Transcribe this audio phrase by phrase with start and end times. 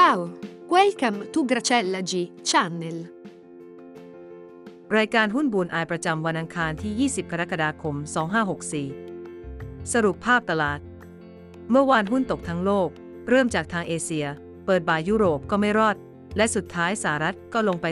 [0.00, 0.20] Ciao,
[0.74, 2.12] welcome to Gracella G
[2.50, 2.96] Channel.
[4.96, 7.94] รายการหุ้นบูนอายประจำวันอังคารที่ 20 กรกฎาคม
[9.14, 10.80] 2564 สรุปภาพตลาด
[11.70, 12.88] เมื่อวานหุ้นตกทั้งโลก
[13.28, 14.26] เริ่มจากทางเอเชีย
[14.66, 15.96] เปิดบ่ายยุโรปก็ไม่รอด
[16.36, 17.86] และสุดท้ายสหรัฐก็ลงไป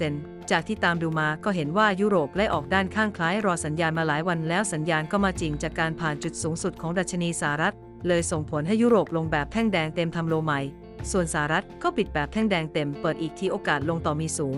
[0.00, 7.74] 2%จากที่ตามดูมาก็เห็นว่ายุโรปไล่ออกด้านข้างคล้ายรอสัญญาณมาหลายวันแล้วสัญญาณก็มาจริงจากการผ่านจุดสูงสุดของดัชนีสหรัฐ
[8.08, 10.62] เลยส่งผลให้ยุโรปลงแบบแท่งแดงเต็มทำโลใหม่
[11.10, 14.56] ส่วนสหรัฐก็ปิดแบบแท่งแดงเต็มเปิดอีกที่โอกาสลงต่อมีสูง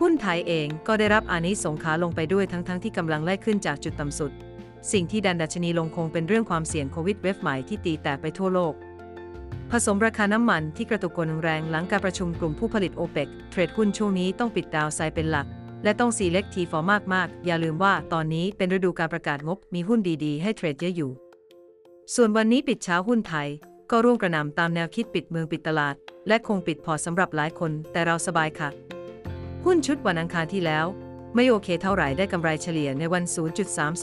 [0.00, 4.32] หุ้นไทยเองก็ได้รับอานิสงขาลงไปด้วยทั้งๆทที่กำลังไล่ขึ้นจากจุดต่ำสุด
[4.92, 8.74] สิ่งที่ดันดัชนีลงคงเป็นเรื่องความเสี่ยงโควิดเวฟใหม่ที่ตีแตกไปทั่วโลก
[9.70, 15.46] ผสมราคาน้ำมันที่กระตุกกลแรงหลังการประชุมกลุ่มผู้ผลิตโอเปกเทรดหุ้นช่วงนี้ต้องปิดดาวไซด์เป็นหลัก
[15.84, 21.10] และต้องซีเล็กทีฟอร์มากๆ อย่าลืมว่าตอนนี้เป็นฤดูการประกาศงบ มีหุ้นดีๆ ให้เทรดเยอะอยู่
[22.14, 23.48] ส่วนวันนี้ปิดเช้าหุ้นไทย
[23.90, 25.94] ก็ร่วงกระหน่ำตามแนวคิดปิดเมืองปิดตลาด
[26.28, 28.68] และคงปิดพอสำหรับหลายคน แต่เราสบายค่ะ
[29.64, 30.86] หุ้นชุดวันอังคารที่แล้ว
[31.34, 33.24] ไม่โอเคเท่าไหร่ได้กำไรเฉลี่ยในวัน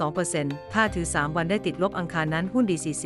[0.01, 3.05] 0.32%ถ้าถือ 3 วันได้ติดลบอังคารนั้นหุ้น DCC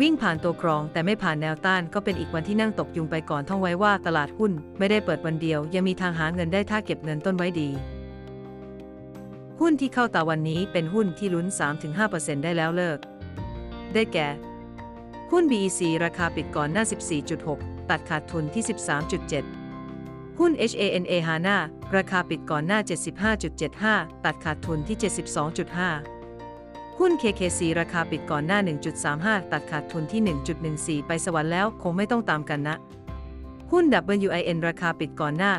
[0.00, 7.68] วิ่งผ่านตัวกรองแต่ไม่ผ่านแนวต้านก็เป็นอีกวันที่นั่งตกยุงไปก่อนท่องไว้ว่าตลาดหุ้นไม่ได้เปิดวันเดียว ยังมีทางหาเงินได้ถ้าเก็บเงินต้นไว้ดี
[9.60, 11.46] หุ้นที่เข้าตาวันนี้เป็นหุ้นที่ลุ้น
[11.96, 12.98] 3-5%ได้แล้วเลิก
[13.94, 14.28] ได้แก่
[15.36, 16.84] หุ้น BEC ราคาปิดก่อนหน้า
[17.36, 18.64] 14.6 ตัดขาดทุนที่
[19.50, 21.56] 13.7 หุ้น HANA HANA
[21.96, 22.78] ราคาปิดก่อนหน้า
[23.52, 24.96] 75.75 ตัดขาดทุนที่
[26.18, 28.58] 72.5 หุ้น KKC ราคาปิดก่อนหน้า
[29.06, 30.20] 1.35 ตัดขาดทุนที่
[31.00, 32.76] 1.14 ไปสวรรค์แล้วคงไม่ต้องตามกันนะ
[33.72, 33.84] หุ้น
[34.26, 35.52] WIN ราคาปิดก่อนหน้า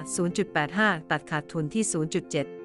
[0.51, 2.64] 0.85 ตัดขาดทุนที่ 0.7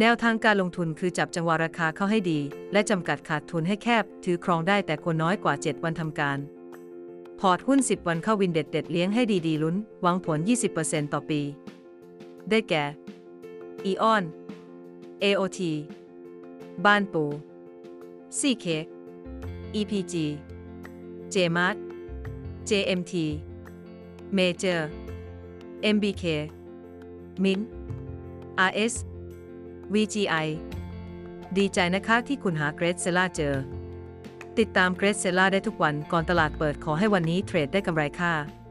[0.00, 2.40] แนวทางการลงทุนคือจับจังหวะราคาเข้าให้ดี
[2.72, 6.38] และจำกัดขาดทุนให้แคบ ถือครองได้แต่ควรน้อยกว่า 7 วันทำการ
[7.40, 10.38] พอร์ตหุ้น 10 วันเข้าวินเด็ดเด็ดเลี้ยงให้ดีๆลุ้น หวังผล
[10.76, 11.40] 20%ต่อปี
[12.50, 12.84] ได้แก่
[13.90, 14.24] EON
[15.22, 15.60] AOT
[16.84, 17.24] บ้านปู
[18.38, 18.66] CK
[19.78, 20.14] EPG
[21.32, 21.76] JMart
[22.68, 23.14] JMT
[24.38, 24.80] Major
[25.94, 26.24] MBK
[27.44, 27.60] Min
[28.70, 28.94] RS
[29.92, 30.46] VGI
[31.58, 33.54] ดีใจนะคะที่คุณหาเกรดเซล่าเจอ
[34.58, 38.63] ติดตามเกรดเซล่าได้ทุกวันก่อนตลาดเปิดขอให้วันนี้เทรดได้กำไรค่ะ